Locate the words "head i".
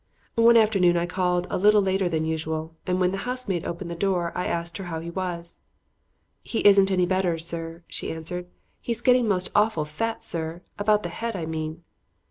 11.09-11.45